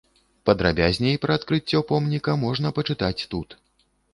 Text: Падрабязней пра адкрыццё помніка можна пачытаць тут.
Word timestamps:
Падрабязней 0.49 1.19
пра 1.27 1.31
адкрыццё 1.39 1.83
помніка 1.93 2.31
можна 2.45 2.67
пачытаць 2.79 3.25
тут. 3.37 3.49